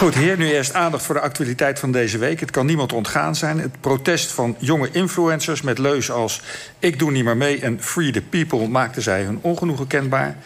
Goed, 0.00 0.14
hier 0.14 0.36
nu 0.36 0.50
eerst 0.50 0.74
aandacht 0.74 1.04
voor 1.04 1.14
de 1.14 1.20
actualiteit 1.20 1.78
van 1.78 1.92
deze 1.92 2.18
week. 2.18 2.40
Het 2.40 2.50
kan 2.50 2.66
niemand 2.66 2.92
ontgaan 2.92 3.36
zijn. 3.36 3.58
Het 3.58 3.80
protest 3.80 4.32
van 4.32 4.56
jonge 4.58 4.88
influencers 4.92 5.62
met 5.62 5.78
leus 5.78 6.10
als... 6.10 6.42
ik 6.78 6.98
doe 6.98 7.10
niet 7.10 7.24
meer 7.24 7.36
mee 7.36 7.60
en 7.60 7.82
free 7.82 8.10
the 8.10 8.22
people... 8.22 8.68
maakten 8.68 9.02
zij 9.02 9.22
hun 9.22 9.38
ongenoegen 9.40 9.86
kenbaar. 9.86 10.36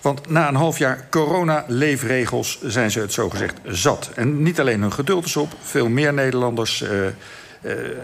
Want 0.00 0.30
na 0.30 0.48
een 0.48 0.54
half 0.54 0.78
jaar 0.78 1.06
corona-leefregels 1.10 2.58
zijn 2.62 2.90
ze 2.90 3.00
het 3.00 3.12
zogezegd 3.12 3.54
zat. 3.64 4.10
En 4.14 4.42
niet 4.42 4.60
alleen 4.60 4.80
hun 4.80 4.92
geduld 4.92 5.24
is 5.24 5.36
op. 5.36 5.52
Veel 5.62 5.88
meer 5.88 6.14
Nederlanders 6.14 6.82
uh, 6.82 6.90
uh, 6.90 7.10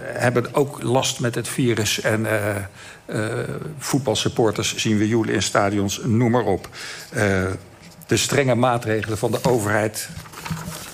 hebben 0.03 0.55
ook 0.55 0.83
last 0.83 1.21
met 1.21 1.35
het 1.35 1.49
virus. 1.49 2.01
En 2.01 2.27
uh, 3.07 3.27
voetbalsupporters 3.79 4.77
zien 4.77 4.99
we 4.99 5.09
joelen 5.09 5.35
in 5.35 5.43
stadions, 5.43 6.01
noem 6.05 6.31
maar 6.31 6.45
op. 6.45 6.69
de 8.07 8.17
strenge 8.17 8.55
maatregelen 8.55 9.19
van 9.19 9.31
de 9.31 9.39
overheid 9.43 10.09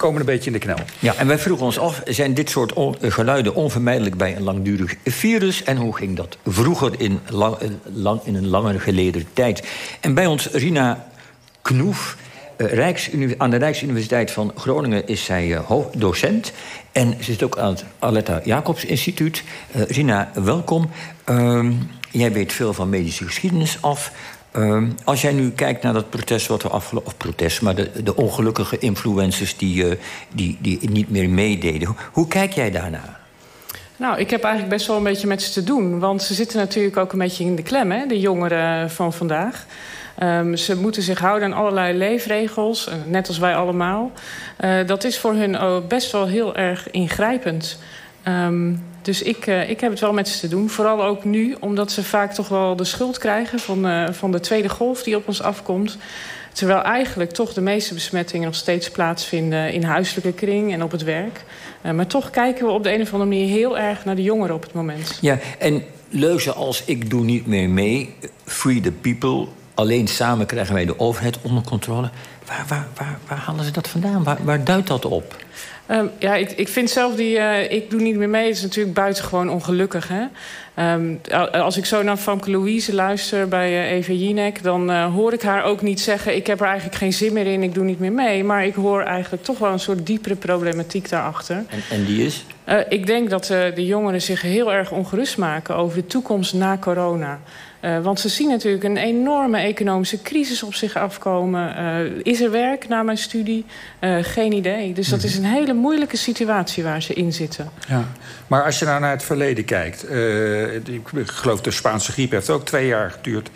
komen 0.03 0.21
een 0.21 0.27
beetje 0.27 0.47
in 0.47 0.53
de 0.53 0.59
knel. 0.59 0.77
Ja, 0.99 1.15
en 1.15 1.27
wij 1.27 1.39
vroegen 1.39 1.67
ons 1.67 1.79
af, 1.79 2.01
zijn 2.05 2.35
dit 2.35 2.51
soort 2.51 2.73
on 2.73 2.97
geluiden 3.01 3.55
onvermijdelijk 3.55 4.17
bij 4.17 4.37
een 4.37 4.43
langdurig 4.43 4.97
virus? 5.05 5.63
En 5.63 5.77
hoe 5.77 5.97
ging 5.97 6.17
dat 6.17 6.37
vroeger 6.47 7.01
in, 7.01 7.21
lang, 7.31 7.57
lang, 7.93 8.21
in 8.25 8.35
een 8.35 8.49
langer 8.49 8.81
geleden 8.81 9.27
tijd? 9.33 9.63
En 10.01 10.15
bij 10.15 10.27
ons 10.27 10.47
Rina 10.47 11.07
Knoef, 11.63 12.17
uh, 12.57 13.33
aan 13.37 13.51
de 13.51 13.57
Rijksuniversiteit 13.57 14.31
van 14.31 14.53
Groningen 14.57 15.07
is 15.07 15.25
zij 15.25 15.47
uh, 15.47 15.71
docent. 15.97 16.53
En 16.93 17.17
ze 17.19 17.25
zit 17.25 17.43
ook 17.43 17.59
aan 17.59 17.73
het 17.73 17.85
Aletta 17.99 18.41
Jacobs 18.45 18.85
Instituut. 18.85 19.43
Rina, 19.73 20.31
welkom. 20.35 20.91
Ehm, 21.25 21.73
jij 22.11 22.33
weet 22.33 22.53
veel 22.53 22.73
van 22.73 22.89
medische 22.89 23.25
geschiedenis 23.25 23.79
af. 23.81 24.13
Uh, 24.57 24.83
als 25.05 25.23
jij 25.23 25.33
nu 25.33 25.51
kijkt 25.51 25.83
naar 25.83 25.93
dat 25.93 26.11
protest 26.11 26.47
wat 26.47 26.63
er 26.63 26.71
afgelopen... 26.71 27.09
of 27.09 27.17
protest, 27.17 27.63
maar 27.63 27.75
de, 27.75 28.03
de 28.03 28.17
ongelukkige 28.17 28.79
influencers 28.79 29.57
die, 29.57 29.85
uh, 29.85 29.93
die, 30.35 30.59
die 30.61 30.91
niet 30.91 31.11
meer 31.11 31.29
meededen. 31.29 31.97
Hoe, 32.13 32.29
kijk 32.29 32.53
jij 32.53 32.71
daarnaar? 32.71 33.21
Nou, 33.97 34.19
ik 34.19 34.31
heb 34.31 34.43
eigenlijk 34.43 34.75
best 34.75 34.87
wel 34.87 34.97
een 34.97 35.03
beetje 35.03 35.27
met 35.27 35.43
ze 35.43 35.53
te 35.53 35.65
doen. 35.65 35.99
Want 35.99 36.23
ze 36.23 36.35
zitten 36.35 36.59
natuurlijk 36.59 36.97
ook 36.97 37.13
een 37.13 37.19
beetje 37.19 37.45
in 37.45 37.57
de 37.57 37.63
klem, 37.63 37.91
hè, 37.91 38.07
de 38.07 38.21
jongeren 38.21 38.91
van 38.91 39.13
vandaag. 39.13 39.67
Um, 40.23 40.57
ze 40.57 40.77
moeten 40.77 41.03
zich 41.03 41.19
houden 41.19 41.53
aan 41.53 41.59
allerlei 41.59 41.99
leefregels, 41.99 42.91
net 43.07 43.29
als 43.29 43.39
wij 43.39 43.57
allemaal. 43.57 44.11
Uh, 44.65 44.87
dat 44.87 45.05
is 45.05 45.19
voor 45.19 45.35
hun 45.35 45.83
best 45.89 46.13
wel 46.13 46.27
heel 46.27 46.57
erg 46.57 46.91
ingrijpend. 46.91 47.79
Um, 48.29 48.83
dus 49.03 49.23
ik, 49.23 49.47
uh, 49.47 49.71
ik 49.71 49.81
heb 49.81 49.91
het 49.91 50.01
wel 50.01 50.13
met 50.13 50.29
ze 50.29 50.41
te 50.41 50.49
doen. 50.49 50.71
Vooral 50.71 51.05
ook 51.05 51.25
nu, 51.25 51.57
omdat 51.61 51.93
ze 51.93 52.05
vaak 52.05 52.33
toch 52.33 52.49
wel 52.49 52.77
de 52.77 52.85
schuld 52.85 53.19
krijgen... 53.19 53.59
van, 53.59 53.87
uh, 53.87 54.09
van 54.11 54.33
de 54.33 54.41
tweede 54.41 54.69
golf 54.69 55.03
die 55.03 55.17
op 55.17 55.29
ons 55.29 55.43
afkomt. 55.43 55.97
Terwijl 56.53 56.83
eigenlijk 56.83 57.31
toch 57.31 57.53
de 57.53 57.61
meeste 57.61 57.95
besmettingen 57.95 58.47
nog 58.47 58.55
steeds 58.55 58.91
plaatsvinden... 58.91 59.73
in 59.73 59.83
huiselijke 59.83 60.33
kring 60.33 60.73
en 60.73 60.83
op 60.83 60.91
het 60.91 61.03
werk. 61.03 61.45
Uh, 61.83 61.93
maar 61.93 62.07
toch 62.07 62.31
kijken 62.31 62.67
we 62.67 62.73
op 62.73 62.83
de 62.83 62.95
een 62.95 63.01
of 63.01 63.13
andere 63.13 63.31
manier 63.31 63.49
heel 63.49 63.79
erg 63.79 64.05
naar 64.05 64.17
de 64.17 64.23
jongeren 64.23 64.55
op 64.55 64.63
het 64.63 64.73
moment. 64.73 65.19
Ja, 65.21 65.39
en 65.59 65.83
leuzen 66.09 66.55
als 66.55 66.83
ik 66.85 67.11
doe 67.11 67.25
niet 67.25 67.47
meer 67.47 67.69
mee, 67.69 68.15
free 68.45 68.81
the 68.81 68.93
people... 68.93 69.47
alleen 69.75 70.09
samen 70.09 70.47
krijgen 70.47 70.75
wij 70.75 70.85
de 70.85 70.99
overheid 70.99 71.39
onder 71.43 71.63
controle. 71.63 72.11
Waar, 72.53 72.65
waar, 72.69 72.87
waar, 72.97 73.19
waar 73.29 73.39
halen 73.39 73.65
ze 73.65 73.71
dat 73.71 73.89
vandaan? 73.89 74.25
Waar, 74.25 74.39
waar 74.45 74.65
duidt 74.65 74.87
dat 74.87 75.05
op? 75.05 75.37
Um, 75.91 76.11
ja, 76.19 76.35
ik, 76.35 76.51
ik 76.51 76.69
vind 76.69 76.91
zelf 76.91 77.15
die 77.15 77.37
uh, 77.37 77.71
ik 77.71 77.91
doe 77.91 78.01
niet 78.01 78.17
meer 78.17 78.29
mee... 78.29 78.49
is 78.49 78.63
natuurlijk 78.63 78.95
buitengewoon 78.95 79.51
ongelukkig. 79.51 80.09
Hè? 80.09 80.25
Um, 80.95 81.21
als 81.53 81.77
ik 81.77 81.85
zo 81.85 82.03
naar 82.03 82.17
Famke 82.17 82.51
Louise 82.51 82.95
luister 82.95 83.49
bij 83.49 83.71
uh, 83.71 83.91
Eva 83.91 84.13
Jinek... 84.13 84.63
dan 84.63 84.91
uh, 84.91 85.15
hoor 85.15 85.33
ik 85.33 85.43
haar 85.43 85.65
ook 85.65 85.83
niet 85.83 86.01
zeggen... 86.01 86.37
ik 86.37 86.47
heb 86.47 86.61
er 86.61 86.67
eigenlijk 86.67 86.97
geen 86.97 87.13
zin 87.13 87.33
meer 87.33 87.47
in, 87.47 87.63
ik 87.63 87.75
doe 87.75 87.85
niet 87.85 87.99
meer 87.99 88.13
mee. 88.13 88.45
Maar 88.45 88.65
ik 88.65 88.75
hoor 88.75 89.03
eigenlijk 89.03 89.45
toch 89.45 89.59
wel 89.59 89.73
een 89.73 89.81
soort 89.81 90.07
diepere 90.07 90.37
problematiek 90.37 91.09
daarachter. 91.09 91.57
En, 91.57 91.83
en 91.91 92.05
die 92.05 92.25
is? 92.25 92.45
Uh, 92.69 92.79
ik 92.89 93.07
denk 93.07 93.31
dat 93.31 93.47
de 93.47 93.87
jongeren 93.87 94.23
zich 94.23 94.43
heel 94.43 94.73
erg 94.73 94.91
ongerust 94.91 95.39
maken... 95.39 95.77
over 95.77 95.97
de 95.97 96.07
toekomst 96.07 96.55
na 96.55 96.79
corona... 96.79 97.41
Uh, 97.83 97.99
want 98.03 98.21
ze 98.21 98.29
zien 98.29 98.49
natuurlijk 98.49 98.85
een 98.85 98.97
enorme 98.97 99.59
economische 99.59 100.23
crisis 100.23 100.63
op 100.63 100.75
zich 100.75 100.97
afkomen. 100.97 101.79
Uh, 101.79 102.21
is 102.23 102.41
er 102.41 102.51
werk 102.51 102.89
na 102.89 103.03
mijn 103.03 103.19
studie? 103.19 103.65
Uh, 104.01 104.17
geen 104.21 104.53
idee. 104.53 104.93
Dus 104.93 105.09
dat 105.09 105.23
is 105.23 105.37
een 105.37 105.45
hele 105.45 105.73
moeilijke 105.73 106.17
situatie 106.17 106.83
waar 106.83 107.03
ze 107.03 107.15
in 107.15 107.33
zitten. 107.33 107.71
Ja. 107.89 108.05
Maar 108.47 108.65
als 108.65 108.79
je 108.79 108.85
nou 108.85 109.01
naar 109.01 109.11
het 109.11 109.23
verleden 109.23 109.65
kijkt... 109.65 110.11
ik 110.89 111.31
geloof 111.31 111.61
de 111.61 111.71
Spaanse 111.71 112.13
griep 112.13 112.31
heeft 112.31 112.51
ook 112.51 112.65
twee 112.65 112.87
jaar 112.87 113.11
geduurd. 113.11 113.51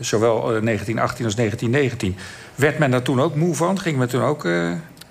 zowel 0.00 0.40
1918 0.40 1.24
als 1.24 1.34
1919. 1.34 2.16
Werd 2.54 2.78
men 2.78 2.90
daar 2.90 3.02
toen 3.02 3.20
ook 3.20 3.34
moe 3.34 3.54
van? 3.54 3.78
Ging 3.78 3.96
men 3.98 4.08
toen 4.08 4.22
ook... 4.22 4.48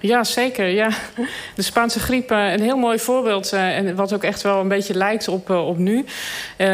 Ja, 0.02 0.24
zeker. 0.24 0.68
Ja. 0.68 0.90
De 1.56 1.62
Spaanse 1.62 2.00
griep, 2.00 2.32
uh, 2.32 2.52
een 2.52 2.62
heel 2.62 2.78
mooi 2.78 3.00
voorbeeld... 3.00 3.54
Uh, 3.54 3.78
en 3.78 3.96
wat 3.96 4.14
ook 4.14 4.24
echt 4.24 4.42
wel 4.42 4.60
een 4.60 4.68
beetje 4.68 4.94
lijkt 4.94 5.28
op, 5.28 5.50
uh, 5.50 5.68
op 5.68 5.78
nu... 5.78 6.06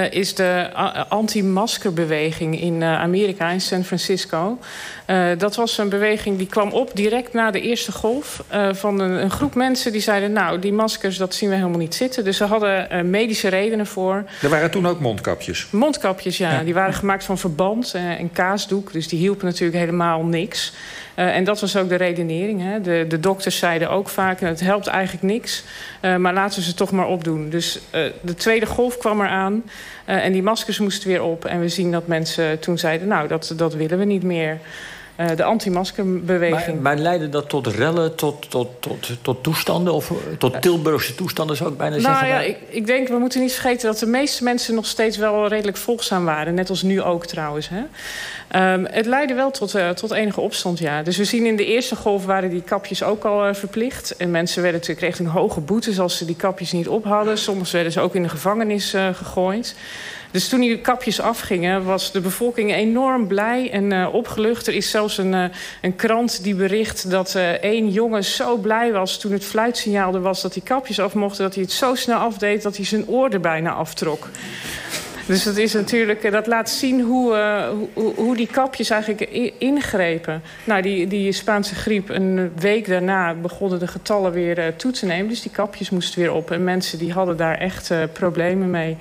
is 0.09 0.35
de 0.35 0.69
anti-maskerbeweging 1.09 2.61
in 2.61 2.83
Amerika, 2.83 3.49
in 3.49 3.61
San 3.61 3.83
Francisco. 3.83 4.57
dat 5.37 5.55
was 5.55 5.77
een 5.77 5.89
beweging 5.89 6.37
die 6.37 6.47
kwam 6.47 6.71
op 6.71 6.91
direct 6.93 7.33
na 7.33 7.51
de 7.51 7.61
eerste 7.61 7.91
golf... 7.91 8.43
van 8.71 8.99
een, 8.99 9.23
een, 9.23 9.31
groep 9.31 9.55
mensen 9.55 9.91
die 9.91 10.01
zeiden... 10.01 10.31
nou, 10.31 10.59
die 10.59 10.73
maskers, 10.73 11.17
dat 11.17 11.35
zien 11.35 11.49
we 11.49 11.55
helemaal 11.55 11.79
niet 11.79 11.95
zitten. 11.95 12.23
Dus 12.23 12.37
ze 12.37 12.43
hadden 12.43 13.09
medische 13.09 13.47
redenen 13.47 13.87
voor. 13.87 14.23
Er 14.41 14.49
waren 14.49 14.71
toen 14.71 14.87
ook 14.87 14.99
mondkapjes? 14.99 15.67
Mondkapjes, 15.71 16.37
ja. 16.37 16.51
ja. 16.51 16.63
Die 16.63 16.73
waren 16.73 16.93
gemaakt 16.93 17.23
van 17.23 17.37
verband 17.37 17.93
en 17.93 18.31
kaasdoek. 18.31 18.91
Dus 18.93 19.07
die 19.07 19.19
hielpen 19.19 19.45
natuurlijk 19.45 19.79
helemaal 19.79 20.23
niks... 20.23 20.73
Uh, 21.19 21.35
en 21.35 21.43
dat 21.43 21.59
was 21.59 21.75
ook 21.75 21.89
de 21.89 21.95
redenering. 21.95 22.61
Hè. 22.61 22.81
De, 22.81 23.05
de 23.07 23.19
dokters 23.19 23.57
zeiden 23.57 23.89
ook 23.89 24.09
vaak, 24.09 24.39
het 24.39 24.59
helpt 24.59 24.87
eigenlijk 24.87 25.23
niks. 25.23 25.63
Uh, 26.01 26.15
maar 26.15 26.33
laten 26.33 26.61
ze 26.61 26.73
toch 26.73 26.91
maar 26.91 27.07
opdoen. 27.07 27.49
Dus 27.49 27.79
uh, 27.95 28.01
de 28.21 28.35
tweede 28.35 28.65
golf 28.65 28.97
kwam 28.97 29.21
eraan. 29.21 29.63
en 30.05 30.31
die 30.31 30.43
maskers 30.43 30.79
moesten 30.79 31.09
weer 31.09 31.23
op. 31.23 31.45
En 31.45 31.59
we 31.59 31.69
zien 31.69 31.91
dat 31.91 32.07
mensen 32.07 32.59
toen 32.59 32.77
zeiden, 32.77 33.07
nou, 33.07 33.27
dat, 33.27 33.53
dat 33.55 33.73
willen 33.73 33.97
we 33.97 34.05
niet 34.05 34.23
meer. 34.23 34.59
Uh, 35.19 35.27
de 35.35 35.43
anti-maskerbeweging. 35.43 36.81
Maar, 36.81 36.95
maar 36.95 37.03
leidde 37.03 37.29
dat 37.29 37.49
tot 37.49 37.67
rellen, 37.67 38.15
tot, 38.15 38.49
tot, 38.49 38.67
tot, 38.79 39.09
tot 39.21 39.43
toestanden? 39.43 39.93
Of 39.93 40.11
tot 40.37 40.61
Tilburgse 40.61 41.15
toestanden 41.15 41.55
zou 41.55 41.71
ik 41.71 41.77
bijna 41.77 41.95
nou, 41.95 42.07
zeggen? 42.07 42.27
Ja, 42.27 42.39
ik, 42.39 42.57
ik 42.69 42.85
denk, 42.85 43.07
we 43.07 43.17
moeten 43.17 43.41
niet 43.41 43.53
vergeten 43.53 43.87
dat 43.87 43.99
de 43.99 44.05
meeste 44.05 44.43
mensen 44.43 44.75
nog 44.75 44.85
steeds 44.85 45.17
wel 45.17 45.47
redelijk 45.47 45.77
volgzaam 45.77 46.25
waren. 46.25 46.53
Net 46.53 46.69
als 46.69 46.81
nu 46.81 47.01
ook 47.01 47.25
trouwens. 47.25 47.69
Hè? 47.69 47.83
Um, 48.73 48.85
het 48.91 49.05
leidde 49.05 49.33
wel 49.33 49.51
tot, 49.51 49.75
uh, 49.75 49.89
tot 49.89 50.11
enige 50.11 50.41
opstand, 50.41 50.79
ja. 50.79 51.03
Dus 51.03 51.17
we 51.17 51.23
zien 51.23 51.45
in 51.45 51.55
de 51.55 51.65
eerste 51.65 51.95
golf 51.95 52.25
waren 52.25 52.49
die 52.49 52.61
kapjes 52.61 53.03
ook 53.03 53.23
al 53.23 53.47
uh, 53.47 53.53
verplicht. 53.53 54.15
En 54.17 54.31
mensen 54.31 54.61
werden 54.61 54.79
natuurlijk 54.79 55.07
richting 55.07 55.29
hoge 55.29 55.59
boetes 55.59 55.99
als 55.99 56.17
ze 56.17 56.25
die 56.25 56.35
kapjes 56.35 56.71
niet 56.71 56.87
op 56.87 57.03
hadden. 57.03 57.37
Soms 57.37 57.71
werden 57.71 57.91
ze 57.91 57.99
ook 57.99 58.15
in 58.15 58.23
de 58.23 58.29
gevangenis 58.29 58.95
gegooid. 59.13 59.75
Dus 60.31 60.49
toen 60.49 60.59
die 60.59 60.81
kapjes 60.81 61.21
afgingen, 61.21 61.83
was 61.83 62.11
de 62.11 62.19
bevolking 62.21 62.73
enorm 62.73 63.27
blij 63.27 63.71
en 63.71 63.91
uh, 63.91 64.13
opgelucht. 64.13 64.67
Er 64.67 64.73
is 64.73 64.89
zelfs 64.89 65.17
een, 65.17 65.33
uh, 65.33 65.43
een 65.81 65.95
krant 65.95 66.43
die 66.43 66.55
bericht 66.55 67.09
dat 67.09 67.33
uh, 67.35 67.49
één 67.49 67.89
jongen 67.89 68.23
zo 68.23 68.57
blij 68.57 68.91
was... 68.91 69.19
toen 69.19 69.31
het 69.31 69.45
fluitsignaal 69.45 70.13
er 70.13 70.21
was 70.21 70.41
dat 70.41 70.53
die 70.53 70.63
kapjes 70.63 70.99
af 70.99 71.13
mochten... 71.13 71.43
dat 71.43 71.53
hij 71.53 71.63
het 71.63 71.71
zo 71.71 71.95
snel 71.95 72.17
afdeed 72.17 72.61
dat 72.61 72.75
hij 72.75 72.85
zijn 72.85 73.07
oor 73.07 73.29
er 73.29 73.39
bijna 73.39 73.71
aftrok. 73.71 74.27
Dus 75.25 75.43
dat 75.43 75.57
is 75.57 75.73
natuurlijk, 75.73 76.31
dat 76.31 76.47
laat 76.47 76.69
zien 76.69 77.01
hoe, 77.01 77.35
hoe, 77.93 78.13
hoe, 78.15 78.35
die 78.35 78.47
kapjes 78.47 78.89
eigenlijk 78.89 79.21
ingrepen. 79.57 80.41
Nou, 80.63 80.81
die, 80.81 81.07
die 81.07 81.31
Spaanse 81.31 81.75
griep, 81.75 82.09
een 82.09 82.51
week 82.59 82.87
daarna 82.87 83.33
begonnen 83.33 83.79
de 83.79 83.87
getallen 83.87 84.31
weer 84.31 84.75
toe 84.75 84.91
te 84.91 85.05
nemen. 85.05 85.27
Dus 85.27 85.41
die 85.41 85.51
kapjes 85.51 85.89
moesten 85.89 86.19
weer 86.19 86.33
op. 86.33 86.51
En 86.51 86.63
mensen 86.63 86.97
die 86.97 87.11
hadden 87.11 87.37
daar 87.37 87.57
echt 87.57 87.91
problemen 88.13 88.69
mee. 88.69 88.97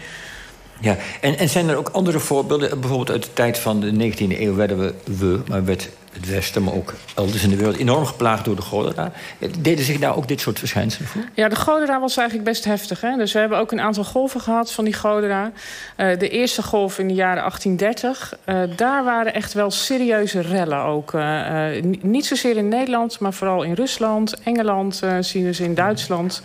Ja, 0.81 0.97
en, 1.21 1.39
en 1.39 1.49
zijn 1.49 1.69
er 1.69 1.77
ook 1.77 1.89
andere 1.89 2.19
voorbeelden? 2.19 2.81
Bijvoorbeeld 2.81 3.11
uit 3.11 3.23
de 3.23 3.33
tijd 3.33 3.59
van 3.59 3.81
de 3.81 4.13
19e 4.13 4.41
eeuw 4.41 4.55
werden 4.55 4.95
we, 5.05 5.41
maar 5.49 5.65
werd 5.65 5.89
het 6.17 6.29
Westen, 6.31 6.63
maar 6.63 6.75
ook 6.75 6.95
elders 7.15 7.43
in 7.43 7.51
de 7.51 7.57
wereld... 7.57 7.77
enorm 7.77 8.07
geplaagd 8.07 8.45
door 8.45 8.57
de 8.57 8.63
cholera. 8.63 9.13
Deden 9.59 9.85
zich 9.85 9.99
daar 9.99 10.17
ook 10.17 10.29
dit 10.29 10.41
soort 10.41 10.59
verschijnselen 10.59 11.09
voor? 11.09 11.23
Ja, 11.35 11.49
de 11.49 11.55
cholera 11.55 12.01
was 12.01 12.17
eigenlijk 12.17 12.49
best 12.49 12.65
heftig. 12.65 13.01
Hè? 13.01 13.17
Dus 13.17 13.33
we 13.33 13.39
hebben 13.39 13.59
ook 13.59 13.73
een 13.73 13.81
aantal 13.81 14.05
golven 14.05 14.41
gehad 14.41 14.73
van 14.73 14.85
die 14.85 14.95
cholera. 14.95 15.53
Uh, 15.97 16.19
de 16.19 16.29
eerste 16.29 16.63
golf 16.63 16.99
in 16.99 17.09
de 17.09 17.15
jaren 17.15 17.43
1830. 17.43 18.39
Uh, 18.47 18.77
daar 18.77 19.05
waren 19.05 19.35
echt 19.35 19.53
wel 19.53 19.71
serieuze 19.71 20.41
rellen 20.41 20.83
ook. 20.83 21.13
Uh, 21.13 21.67
niet 22.01 22.27
zozeer 22.27 22.57
in 22.57 22.69
Nederland, 22.69 23.19
maar 23.19 23.33
vooral 23.33 23.63
in 23.63 23.73
Rusland, 23.73 24.35
Engeland... 24.43 25.03
zien 25.21 25.45
we 25.45 25.53
ze 25.53 25.65
in 25.65 25.75
Duitsland... 25.75 26.43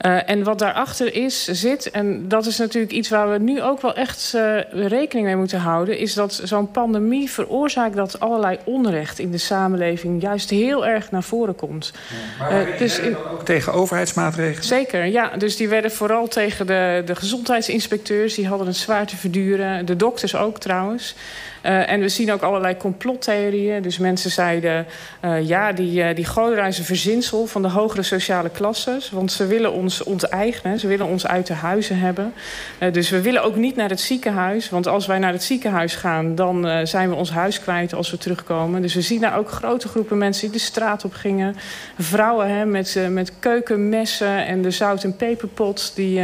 Uh, 0.00 0.30
en 0.30 0.42
wat 0.42 0.58
daarachter 0.58 1.14
is, 1.14 1.44
zit, 1.44 1.90
en 1.90 2.28
dat 2.28 2.46
is 2.46 2.58
natuurlijk 2.58 2.92
iets 2.92 3.08
waar 3.08 3.30
we 3.30 3.38
nu 3.38 3.62
ook 3.62 3.80
wel 3.80 3.94
echt 3.94 4.32
uh, 4.36 4.58
rekening 4.70 5.26
mee 5.26 5.36
moeten 5.36 5.58
houden... 5.58 5.98
is 5.98 6.14
dat 6.14 6.40
zo'n 6.44 6.70
pandemie 6.70 7.30
veroorzaakt 7.30 7.96
dat 7.96 8.20
allerlei 8.20 8.58
onrecht 8.64 9.18
in 9.18 9.30
de 9.30 9.38
samenleving... 9.38 10.22
juist 10.22 10.50
heel 10.50 10.86
erg 10.86 11.10
naar 11.10 11.22
voren 11.22 11.54
komt. 11.54 11.92
Ja, 12.38 12.44
maar 12.44 12.68
uh, 12.68 12.78
dus 12.78 12.98
in, 12.98 13.16
ook 13.16 13.44
tegen 13.44 13.72
overheidsmaatregelen? 13.72 14.64
Zeker, 14.64 15.04
ja. 15.04 15.36
Dus 15.36 15.56
die 15.56 15.68
werden 15.68 15.90
vooral 15.90 16.28
tegen 16.28 16.66
de, 16.66 17.02
de 17.04 17.16
gezondheidsinspecteurs. 17.16 18.34
Die 18.34 18.48
hadden 18.48 18.66
het 18.66 18.76
zwaar 18.76 19.06
te 19.06 19.16
verduren. 19.16 19.86
De 19.86 19.96
dokters 19.96 20.36
ook 20.36 20.58
trouwens. 20.58 21.14
Uh, 21.66 21.90
en 21.90 22.00
we 22.00 22.08
zien 22.08 22.32
ook 22.32 22.42
allerlei 22.42 22.76
complottheorieën. 22.76 23.82
Dus 23.82 23.98
mensen 23.98 24.30
zeiden, 24.30 24.86
uh, 25.24 25.48
ja, 25.48 25.72
die, 25.72 26.02
uh, 26.02 26.14
die 26.14 26.24
cholera 26.24 26.66
is 26.66 26.78
een 26.78 26.84
verzinsel 26.84 27.46
van 27.46 27.62
de 27.62 27.68
hogere 27.68 28.02
sociale 28.02 28.48
klasses. 28.48 29.10
Want 29.10 29.32
ze 29.32 29.46
willen 29.46 29.72
ons 29.72 30.02
onteigenen, 30.02 30.78
ze 30.78 30.86
willen 30.86 31.06
ons 31.06 31.26
uit 31.26 31.46
de 31.46 31.54
huizen 31.54 31.98
hebben. 31.98 32.32
dus 32.92 33.10
we 33.10 33.20
willen 33.20 33.42
ook 33.42 33.56
niet 33.56 33.76
naar 33.76 33.88
het 33.88 34.00
ziekenhuis. 34.00 34.70
Want 34.70 34.86
als 34.86 35.06
wij 35.06 35.18
naar 35.18 35.32
het 35.32 35.42
ziekenhuis 35.42 35.94
gaan, 35.94 36.34
dan 36.34 36.86
zijn 36.86 37.08
we 37.08 37.14
ons 37.14 37.30
huis 37.30 37.60
kwijt 37.60 37.94
als 37.94 38.10
we 38.10 38.18
terugkomen. 38.18 38.82
Dus 38.82 38.94
we 38.94 39.00
zien 39.00 39.20
daar 39.20 39.38
ook 39.38 39.50
grote 39.50 39.88
groepen 39.88 40.18
mensen 40.18 40.50
die 40.50 40.58
de 40.58 40.64
straat 40.64 41.04
op 41.04 41.14
gingen. 41.14 41.56
Vrouwen 41.98 42.48
hè, 42.48 42.64
met, 42.64 42.98
met 43.10 43.32
keukenmessen 43.38 44.46
en 44.46 44.62
de 44.62 44.70
zout- 44.70 45.04
en 45.04 45.16
peperpot 45.16 45.92
die, 45.94 46.20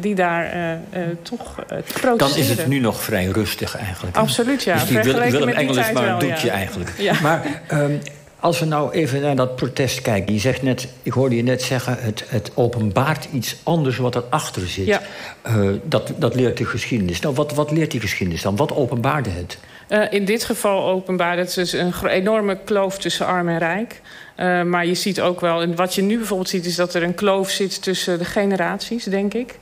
die 0.00 0.14
daar 0.14 0.78
toch 1.22 1.54
protesteren. 1.64 2.18
Dan 2.18 2.36
is 2.36 2.48
het 2.48 2.66
nu 2.66 2.78
nog 2.78 3.02
vrij 3.02 3.26
rustig 3.26 3.76
eigenlijk. 3.76 4.16
Absoluut, 4.16 4.62
ja. 4.62 4.74
Dus 4.74 4.83
die 4.88 4.98
Willem 5.30 5.48
Engel 5.48 5.78
is 5.78 5.92
maar 5.92 6.08
een 6.08 6.18
doekje 6.18 6.46
ja. 6.46 6.52
eigenlijk. 6.52 6.92
Ja. 6.98 7.20
Maar 7.22 7.62
um, 7.72 8.00
als 8.44 8.58
we 8.58 8.66
nou 8.66 8.92
even 8.92 9.20
naar 9.20 9.36
dat 9.36 9.56
protest 9.56 10.02
kijken. 10.02 10.34
Je 10.34 10.40
zegt 10.40 10.62
net, 10.62 10.88
ik 11.02 11.12
hoorde 11.12 11.36
je 11.36 11.42
net 11.42 11.62
zeggen... 11.62 11.96
het, 12.00 12.24
het 12.28 12.50
openbaart 12.54 13.28
iets 13.32 13.56
anders 13.62 13.96
wat 13.96 14.14
erachter 14.14 14.68
zit. 14.68 14.86
Ja. 14.86 15.00
Uh, 15.46 15.70
dat, 15.84 16.12
dat 16.16 16.34
leert 16.34 16.56
de 16.56 16.64
geschiedenis. 16.64 17.20
Nou, 17.20 17.34
wat, 17.34 17.54
wat 17.54 17.70
leert 17.70 17.90
die 17.90 18.00
geschiedenis 18.00 18.42
dan? 18.42 18.56
Wat 18.56 18.74
openbaarde 18.74 19.30
het? 19.30 19.58
Uh, 19.88 20.12
in 20.12 20.24
dit 20.24 20.44
geval 20.44 20.88
openbaarde 20.88 21.42
het 21.42 21.54
dus 21.54 21.72
een 21.72 22.06
enorme 22.06 22.58
kloof 22.64 22.98
tussen 22.98 23.26
arm 23.26 23.48
en 23.48 23.58
rijk. 23.58 24.00
Uh, 24.36 24.62
maar 24.62 24.86
je 24.86 24.94
ziet 24.94 25.20
ook 25.20 25.40
wel, 25.40 25.62
en 25.62 25.76
wat 25.76 25.94
je 25.94 26.02
nu 26.02 26.16
bijvoorbeeld 26.16 26.48
ziet... 26.48 26.66
is 26.66 26.76
dat 26.76 26.94
er 26.94 27.02
een 27.02 27.14
kloof 27.14 27.50
zit 27.50 27.82
tussen 27.82 28.18
de 28.18 28.24
generaties, 28.24 29.04
denk 29.04 29.34
ik. 29.34 29.54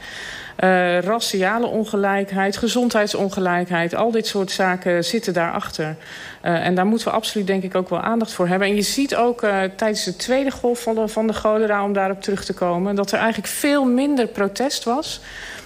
Uh, 0.60 0.98
raciale 1.00 1.66
ongelijkheid, 1.66 2.56
gezondheidsongelijkheid... 2.56 3.94
al 3.94 4.10
dit 4.10 4.26
soort 4.26 4.50
zaken 4.50 5.04
zitten 5.04 5.32
daarachter. 5.32 5.96
Uh, 6.44 6.66
en 6.66 6.74
daar 6.74 6.86
moeten 6.86 7.08
we 7.08 7.14
absoluut 7.14 7.46
denk 7.46 7.62
ik 7.62 7.74
ook 7.74 7.88
wel 7.88 8.00
aandacht 8.00 8.32
voor 8.32 8.48
hebben. 8.48 8.68
En 8.68 8.74
je 8.74 8.82
ziet 8.82 9.16
ook 9.16 9.42
uh, 9.42 9.62
tijdens 9.76 10.04
de 10.04 10.16
tweede 10.16 10.50
golf 10.50 10.82
van 10.82 10.94
de, 10.94 11.08
van 11.08 11.26
de 11.26 11.32
cholera... 11.32 11.84
om 11.84 11.92
daarop 11.92 12.22
terug 12.22 12.44
te 12.44 12.54
komen... 12.54 12.94
dat 12.94 13.12
er 13.12 13.18
eigenlijk 13.18 13.52
veel 13.52 13.84
minder 13.84 14.26
protest 14.26 14.84
was... 14.84 15.20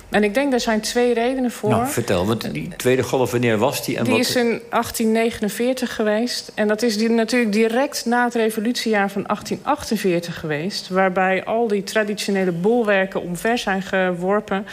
En 0.08 0.24
ik 0.24 0.34
denk, 0.34 0.50
daar 0.50 0.60
zijn 0.60 0.80
twee 0.80 1.14
redenen 1.14 1.50
voor. 1.50 1.70
Nou, 1.70 1.86
vertel, 1.86 2.26
want 2.26 2.52
die 2.52 2.68
tweede 2.76 3.02
golf, 3.02 3.30
wanneer 3.30 3.58
was 3.58 3.84
die? 3.84 3.96
En 3.96 4.04
die 4.04 4.12
wat... 4.12 4.20
is 4.20 4.36
in 4.36 4.60
1849 4.70 5.94
geweest. 5.94 6.52
En 6.54 6.68
dat 6.68 6.82
is 6.82 6.98
die 6.98 7.08
natuurlijk 7.08 7.52
direct 7.52 8.04
na 8.04 8.24
het 8.24 8.34
revolutiejaar 8.34 9.10
van 9.10 9.22
1848 9.22 10.40
geweest. 10.40 10.88
Waarbij 10.88 11.44
al 11.44 11.68
die 11.68 11.82
traditionele 11.82 12.52
bolwerken 12.52 13.22
omver 13.22 13.58
zijn 13.58 13.82
geworpen. 13.82 14.66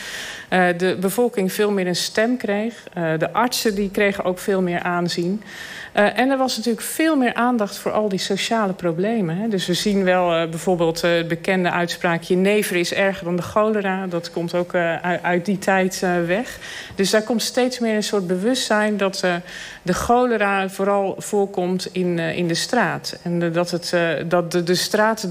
Uh, 0.49 0.67
de 0.77 0.97
bevolking 0.99 1.53
veel 1.53 1.71
meer 1.71 1.87
een 1.87 1.95
stem 1.95 2.37
kreeg. 2.37 2.83
Uh, 2.97 3.11
de 3.17 3.33
artsen 3.33 3.75
die 3.75 3.91
kregen 3.91 4.23
ook 4.23 4.39
veel 4.39 4.61
meer 4.61 4.79
aanzien. 4.79 5.43
Uh, 5.95 6.19
en 6.19 6.29
er 6.29 6.37
was 6.37 6.57
natuurlijk 6.57 6.85
veel 6.85 7.15
meer 7.15 7.33
aandacht 7.33 7.77
voor 7.77 7.91
al 7.91 8.09
die 8.09 8.19
sociale 8.19 8.73
problemen. 8.73 9.37
Hè. 9.37 9.47
Dus 9.47 9.65
we 9.67 9.73
zien 9.73 10.03
wel 10.03 10.41
uh, 10.41 10.49
bijvoorbeeld 10.49 11.03
uh, 11.03 11.15
het 11.15 11.27
bekende 11.27 11.71
uitspraakje... 11.71 12.35
never 12.35 12.75
is 12.75 12.93
erger 12.93 13.25
dan 13.25 13.35
de 13.35 13.41
cholera. 13.41 14.07
Dat 14.07 14.31
komt 14.31 14.55
ook 14.55 14.75
uit, 15.21 15.45
die 15.45 15.59
tijd 15.59 15.99
weg. 16.25 16.57
Dus 16.95 17.09
daar 17.09 17.23
komt 17.23 17.41
steeds 17.41 17.79
meer 17.79 17.95
een 17.95 18.03
soort 18.03 18.27
bewustzijn... 18.27 18.97
dat 18.97 19.25
de 19.81 19.93
cholera 19.93 20.69
vooral 20.69 21.15
voorkomt 21.17 21.89
in, 21.91 22.19
in 22.19 22.47
de 22.47 22.53
straat. 22.53 23.19
En 23.23 23.51
dat, 23.51 23.71
het, 23.71 23.95
dat 24.27 24.51
de, 24.51 24.63
de 24.63 24.75
straat 24.75 25.29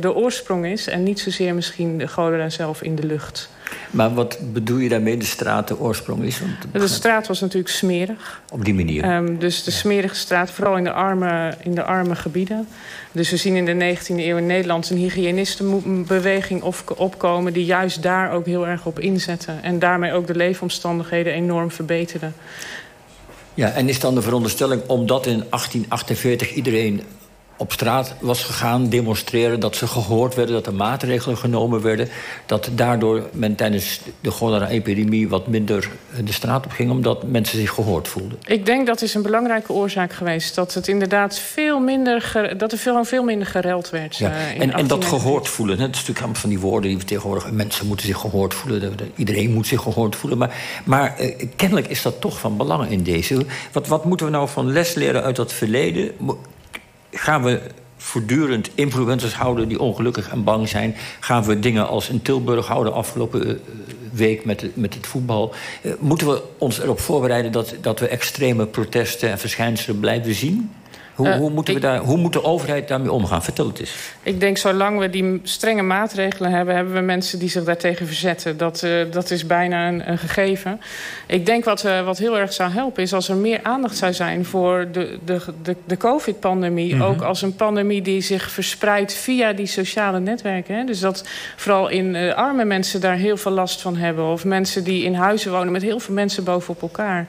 de 0.00 0.14
oorsprong 0.14 0.66
is... 0.66 0.86
en 0.86 1.02
niet 1.02 1.20
zozeer 1.20 1.54
misschien 1.54 1.98
de 1.98 2.06
cholera 2.06 2.48
zelf 2.48 2.82
in 2.82 2.94
de 2.94 3.06
lucht. 3.06 3.48
Maar 3.90 4.14
wat 4.14 4.38
bedoel 4.52 4.78
je 4.78 4.88
daarmee, 4.88 5.16
de 5.16 5.24
straat 5.24 5.68
de 5.68 5.80
oorsprong 5.80 6.22
is? 6.22 6.40
De 6.72 6.88
straat 6.88 7.26
was 7.26 7.40
natuurlijk 7.40 7.74
smerig. 7.74 8.42
Op 8.50 8.64
die 8.64 8.74
manier? 8.74 9.14
Um, 9.14 9.38
dus 9.38 9.64
de 9.64 9.70
smerige 9.70 10.14
straat, 10.14 10.50
vooral 10.50 10.76
in 10.76 10.84
de, 10.84 10.92
arme, 10.92 11.54
in 11.62 11.74
de 11.74 11.82
arme 11.82 12.14
gebieden. 12.14 12.68
Dus 13.12 13.30
we 13.30 13.36
zien 13.36 13.56
in 13.56 13.78
de 13.78 13.96
19e 13.96 14.06
eeuw 14.08 14.36
in 14.36 14.46
Nederland 14.46 14.90
een 14.90 14.96
hygiënistenbeweging 14.96 16.62
opkomen... 16.96 17.52
die 17.52 17.64
juist 17.64 18.02
daar 18.02 18.32
ook 18.32 18.46
heel 18.46 18.66
erg 18.66 18.86
op 18.86 19.00
inzetten. 19.00 19.62
En 19.62 19.78
daarmee 19.78 20.12
ook 20.12 20.26
de 20.26 20.36
leefomstandigheden 20.36 21.32
enorm 21.32 21.70
verbeteren. 21.70 22.34
Ja, 23.54 23.70
en 23.70 23.88
is 23.88 24.00
dan 24.00 24.14
de 24.14 24.22
veronderstelling 24.22 24.82
omdat 24.86 25.26
in 25.26 25.44
1848 25.50 26.54
iedereen 26.54 27.02
op 27.56 27.72
straat 27.72 28.14
was 28.20 28.44
gegaan 28.44 28.88
demonstreren... 28.88 29.60
dat 29.60 29.76
ze 29.76 29.86
gehoord 29.86 30.34
werden, 30.34 30.54
dat 30.54 30.66
er 30.66 30.74
maatregelen 30.74 31.36
genomen 31.36 31.82
werden... 31.82 32.08
dat 32.46 32.70
daardoor 32.72 33.22
men 33.32 33.54
tijdens 33.54 34.00
de 34.20 34.30
cholera-epidemie 34.30 35.28
wat 35.28 35.46
minder 35.46 35.90
de 36.24 36.32
straat 36.32 36.64
op 36.64 36.70
ging... 36.70 36.90
omdat 36.90 37.22
mensen 37.22 37.58
zich 37.58 37.70
gehoord 37.70 38.08
voelden. 38.08 38.38
Ik 38.46 38.66
denk 38.66 38.86
dat 38.86 39.02
is 39.02 39.14
een 39.14 39.22
belangrijke 39.22 39.72
oorzaak 39.72 40.12
geweest. 40.12 40.54
Dat 40.54 40.74
het 40.74 40.88
inderdaad 40.88 41.38
veel 41.38 41.80
minder, 41.80 42.52
dat 42.56 42.72
er 42.72 42.78
veel, 42.78 43.04
veel 43.04 43.24
minder 43.24 43.46
gereld 43.46 43.90
werd. 43.90 44.16
Ja. 44.16 44.30
Uh, 44.30 44.60
en, 44.60 44.72
en 44.72 44.86
dat 44.86 45.04
gehoord 45.04 45.48
voelen, 45.48 45.78
hè, 45.78 45.86
dat 45.86 45.94
is 45.94 46.06
natuurlijk 46.06 46.36
van 46.38 46.48
die 46.48 46.60
woorden... 46.60 46.90
die 46.90 46.98
we 46.98 47.04
tegenwoordig, 47.04 47.50
mensen 47.50 47.86
moeten 47.86 48.06
zich 48.06 48.18
gehoord 48.18 48.54
voelen... 48.54 48.96
iedereen 49.16 49.52
moet 49.52 49.66
zich 49.66 49.82
gehoord 49.82 50.16
voelen. 50.16 50.38
Maar, 50.38 50.82
maar 50.84 51.16
uh, 51.20 51.46
kennelijk 51.56 51.88
is 51.88 52.02
dat 52.02 52.20
toch 52.20 52.38
van 52.38 52.56
belang 52.56 52.90
in 52.90 53.02
deze. 53.02 53.46
Wat, 53.72 53.86
wat 53.86 54.04
moeten 54.04 54.26
we 54.26 54.32
nou 54.32 54.48
van 54.48 54.72
les 54.72 54.94
leren 54.94 55.22
uit 55.22 55.36
dat 55.36 55.52
verleden 55.52 56.12
gaan 57.14 57.42
we 57.42 57.60
voortdurend 57.96 58.70
influencers 58.74 59.34
houden 59.34 59.68
die 59.68 59.80
ongelukkig 59.80 60.30
en 60.30 60.44
bang 60.44 60.68
zijn? 60.68 60.94
Gaan 61.20 61.44
we 61.44 61.58
dingen 61.58 61.88
als 61.88 62.08
in 62.08 62.22
Tilburg 62.22 62.66
houden 62.66 62.92
afgelopen 62.92 63.46
uh, 63.46 63.54
week 64.12 64.44
met, 64.44 64.76
met 64.76 64.94
het 64.94 65.06
voetbal? 65.06 65.54
Uh, 65.82 65.92
moeten 65.98 66.26
we 66.26 66.42
ons 66.58 66.80
erop 66.80 67.00
voorbereiden 67.00 67.52
dat, 67.52 67.74
dat 67.80 68.00
we 68.00 68.08
extreme 68.08 68.66
protesten 68.66 69.30
en 69.30 69.38
verschijnselen 69.38 70.00
blijven 70.00 70.34
zien? 70.34 70.70
Hoe, 71.14 71.28
uh, 71.28 71.36
hoe, 71.36 71.50
moeten 71.50 71.74
we 71.74 71.80
ik, 71.80 71.86
daar, 71.86 71.98
hoe 71.98 72.16
moet 72.16 72.32
de 72.32 72.44
overheid 72.44 72.88
daarmee 72.88 73.12
omgaan? 73.12 73.42
Vertel 73.42 73.66
het 73.66 73.80
eens. 73.80 73.94
Ik 74.22 74.40
denk, 74.40 74.56
zolang 74.56 74.98
we 74.98 75.10
die 75.10 75.40
strenge 75.42 75.82
maatregelen 75.82 76.50
hebben... 76.50 76.74
hebben 76.74 76.94
we 76.94 77.00
mensen 77.00 77.38
die 77.38 77.48
zich 77.48 77.64
daartegen 77.64 78.06
verzetten. 78.06 78.56
Dat, 78.56 78.82
uh, 78.82 79.04
dat 79.10 79.30
is 79.30 79.46
bijna 79.46 79.88
een, 79.88 80.10
een, 80.10 80.18
gegeven. 80.18 80.80
Ik 81.26 81.46
denk 81.46 81.64
wat, 81.64 81.84
uh, 81.84 82.04
wat 82.04 82.18
heel 82.18 82.38
erg 82.38 82.52
zou 82.52 82.70
helpen... 82.70 83.02
is 83.02 83.12
als 83.12 83.28
er 83.28 83.36
meer 83.36 83.60
aandacht 83.62 83.96
zou 83.96 84.12
zijn 84.12 84.44
voor 84.44 84.86
de, 84.92 85.18
de, 85.24 85.40
de, 85.62 85.76
de 85.84 85.96
covid-pandemie. 85.96 86.94
Mm 86.94 87.00
-hmm. 87.00 87.10
Ook 87.10 87.22
als 87.22 87.42
een 87.42 87.56
pandemie 87.56 88.02
die 88.02 88.20
zich 88.20 88.50
verspreidt 88.50 89.12
via 89.12 89.52
die 89.52 89.66
sociale 89.66 90.20
netwerken. 90.20 90.76
Hè? 90.76 90.84
Dus 90.84 91.00
dat 91.00 91.28
vooral 91.56 91.88
in 91.88 92.16
arme 92.34 92.64
mensen 92.64 93.00
daar 93.00 93.16
heel 93.16 93.36
veel 93.36 93.52
last 93.52 93.80
van 93.80 93.96
hebben. 93.96 94.24
Of 94.24 94.44
mensen 94.44 94.84
die 94.84 95.04
in 95.04 95.14
huizen 95.14 95.50
wonen 95.50 95.72
met 95.72 95.82
heel 95.82 96.00
veel 96.00 96.14
mensen 96.14 96.44
bovenop 96.44 96.82
elkaar. 96.82 97.26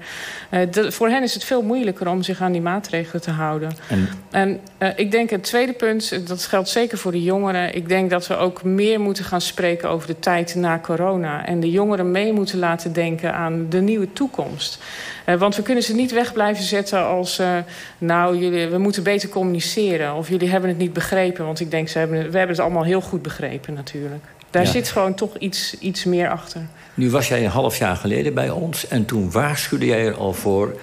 De, 0.71 0.91
voor 0.91 1.09
hen 1.09 1.23
is 1.23 1.33
het 1.33 1.43
veel 1.43 1.61
moeilijker 1.61 2.07
om 2.07 2.23
zich 2.23 2.41
aan 2.41 2.51
die 2.51 2.61
maatregelen 2.61 3.21
te 3.21 3.31
houden. 3.31 3.74
En, 3.89 4.09
en 4.31 4.59
uh, 4.79 4.89
ik 4.95 5.11
denk 5.11 5.29
het 5.29 5.43
tweede 5.43 5.73
punt, 5.73 6.27
dat 6.27 6.45
geldt 6.45 6.69
zeker 6.69 6.97
voor 6.97 7.11
de 7.11 7.23
jongeren. 7.23 7.75
Ik 7.75 7.89
denk 7.89 8.09
dat 8.09 8.27
we 8.27 8.35
ook 8.35 8.63
meer 8.63 8.99
moeten 8.99 9.23
gaan 9.23 9.41
spreken 9.41 9.89
over 9.89 10.07
de 10.07 10.19
tijd 10.19 10.55
na 10.55 10.79
corona. 10.79 11.45
En 11.45 11.59
de 11.59 11.71
jongeren 11.71 12.11
mee 12.11 12.33
moeten 12.33 12.59
laten 12.59 12.93
denken 12.93 13.33
aan 13.33 13.65
de 13.69 13.81
nieuwe 13.81 14.13
toekomst. 14.13 14.79
Uh, 15.25 15.35
want 15.35 15.55
we 15.55 15.61
kunnen 15.61 15.83
ze 15.83 15.95
niet 15.95 16.11
weg 16.11 16.33
blijven 16.33 16.63
zetten 16.63 17.05
als... 17.05 17.39
Uh, 17.39 17.57
nou, 17.97 18.37
jullie, 18.37 18.67
we 18.67 18.77
moeten 18.77 19.03
beter 19.03 19.29
communiceren. 19.29 20.15
Of 20.15 20.29
jullie 20.29 20.49
hebben 20.49 20.69
het 20.69 20.79
niet 20.79 20.93
begrepen. 20.93 21.45
Want 21.45 21.59
ik 21.59 21.71
denk, 21.71 21.87
ze 21.87 21.97
hebben, 21.97 22.17
we 22.17 22.37
hebben 22.37 22.55
het 22.55 22.65
allemaal 22.65 22.83
heel 22.83 23.01
goed 23.01 23.21
begrepen 23.21 23.73
natuurlijk. 23.73 24.23
Daar 24.49 24.63
ja. 24.63 24.71
zit 24.71 24.89
gewoon 24.89 25.13
toch 25.13 25.37
iets, 25.37 25.79
iets 25.79 26.03
meer 26.03 26.29
achter. 26.29 26.61
Nu 26.93 27.09
was 27.09 27.27
jij 27.27 27.43
een 27.43 27.49
half 27.49 27.77
jaar 27.77 27.95
geleden 27.95 28.33
bij 28.33 28.49
ons. 28.49 28.87
En 28.87 29.05
toen 29.05 29.31
waarschuwde 29.31 29.85
jij 29.85 30.05
er 30.05 30.15
al 30.15 30.33
voor 30.33 30.75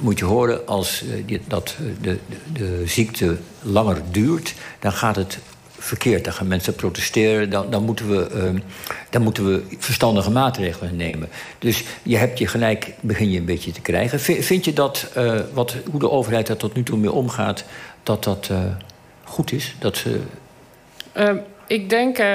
moet 0.00 0.18
je 0.18 0.24
horen, 0.24 0.66
als 0.66 1.02
uh, 1.28 1.38
dat 1.48 1.76
de, 1.78 1.94
de, 2.00 2.18
de, 2.52 2.82
ziekte 2.86 3.36
langer 3.62 4.02
duurt, 4.10 4.54
dan 4.78 4.92
gaat 4.92 5.16
het 5.16 5.38
verkeerd. 5.78 6.24
Dan 6.24 6.32
gaan 6.32 6.46
mensen 6.46 6.74
protesteren. 6.74 7.50
Dan, 7.50 7.70
dan, 7.70 7.84
moeten, 7.84 8.08
we, 8.08 8.30
uh, 8.34 8.60
dan 9.10 9.22
moeten 9.22 9.46
we 9.46 9.62
verstandige 9.78 10.30
maatregelen 10.30 10.96
nemen. 10.96 11.28
Dus 11.58 11.84
je 12.02 12.16
hebt 12.16 12.38
je 12.38 12.46
gelijk, 12.46 12.94
begin 13.00 13.30
je 13.30 13.38
een 13.38 13.44
beetje 13.44 13.72
te 13.72 13.80
krijgen. 13.80 14.20
Vind 14.20 14.64
je 14.64 14.72
dat, 14.72 15.06
uh, 15.16 15.40
wat, 15.52 15.76
hoe 15.90 16.00
de 16.00 16.10
overheid 16.10 16.46
daar 16.46 16.56
tot 16.56 16.74
nu 16.74 16.82
toe 16.82 16.98
mee 16.98 17.12
omgaat, 17.12 17.64
dat 18.02 18.24
dat 18.24 18.50
goed 19.24 19.52
is? 19.52 19.74
Dat 19.78 19.96
ze. 19.96 20.20
Ik 21.66 21.90
denk 21.90 22.18
uh, 22.18 22.26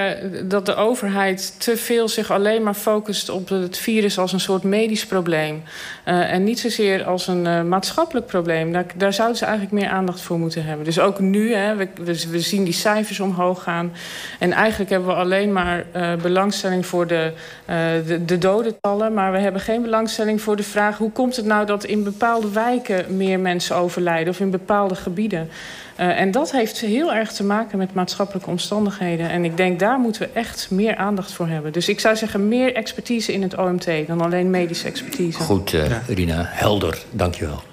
dat 0.44 0.66
de 0.66 0.76
overheid 0.76 1.62
te 1.62 1.78
veel 1.78 2.08
zich 2.08 2.32
alleen 2.32 2.64
maar 2.64 2.74
focust 2.74 3.30
op 3.30 3.50
het 3.50 3.78
virus 3.78 4.18
als 4.18 4.34
een 4.34 4.40
soort 4.40 4.64
medisch 4.64 5.06
probleem. 5.06 5.64
Uh, 6.06 6.34
en 6.34 6.44
niet 6.44 6.60
zozeer 6.60 7.04
als 7.04 7.28
een 7.28 7.46
uh, 7.46 7.62
maatschappelijk 7.62 8.26
probleem. 8.26 8.72
Daar, 8.96 9.14
zouden 9.14 9.38
ze 9.38 9.46
eigenlijk 9.46 9.74
meer 9.74 9.90
aandacht 9.90 10.22
voor 10.22 10.40
moeten 10.40 10.66
hebben. 10.66 10.86
Dus 10.86 11.00
ook 11.00 11.20
nu, 11.20 11.54
hè, 11.54 11.76
we, 11.76 11.88
we, 12.04 12.30
we 12.30 12.40
zien 12.40 12.64
die 12.64 12.74
cijfers 12.74 13.20
omhoog 13.20 13.64
gaan. 13.64 13.92
En 14.40 14.52
eigenlijk 14.52 14.90
hebben 14.90 15.10
we 15.10 15.16
alleen 15.16 15.54
maar 15.54 15.86
belangstelling 16.22 16.86
voor 16.86 17.08
de, 17.08 17.32
de, 18.06 18.26
de 18.26 18.38
dodentallen. 18.38 19.14
Maar 19.14 19.32
we 19.32 19.40
hebben 19.40 19.62
geen 19.62 19.82
belangstelling 19.82 20.42
voor 20.42 20.56
de 20.56 20.64
vraag... 20.64 20.98
hoe 20.98 21.12
komt 21.12 21.36
het 21.36 21.46
nou 21.46 21.66
dat 21.66 21.84
in 21.84 22.04
bepaalde 22.04 22.52
wijken 22.52 23.18
meer 23.18 23.40
mensen 23.40 23.76
overlijden... 23.76 24.34
of 24.34 24.40
in 24.40 24.52
bepaalde 24.52 24.96
gebieden? 24.96 25.50
Eh, 26.00 26.20
en 26.20 26.32
dat 26.32 26.52
heeft 26.52 26.80
heel 26.80 27.14
erg 27.14 27.32
te 27.32 27.44
maken 27.44 27.78
met 27.78 27.94
maatschappelijke 27.94 28.50
omstandigheden. 28.50 29.30
En 29.30 29.46
ik 29.46 29.58
denk, 29.58 29.80
daar 29.80 30.00
moeten 30.00 30.22
we 30.22 30.30
echt 30.34 30.68
meer 30.72 30.96
aandacht 30.96 31.32
voor 31.32 31.48
hebben. 31.48 31.72
Dus 31.72 31.90
ik 31.90 32.00
zou 32.00 32.16
zeggen, 32.16 32.48
meer 32.48 32.76
expertise 32.76 33.34
in 33.34 33.42
het 33.42 33.58
OMT 33.58 33.88
dan 34.08 34.22
alleen 34.22 34.50
medische 34.50 34.88
expertise. 34.88 35.40
Goed, 35.40 35.74
uh. 35.74 36.08
Rina. 36.08 36.44
Helder. 36.48 37.04
Dank 37.12 37.36
je 37.36 37.46
wel. 37.46 37.64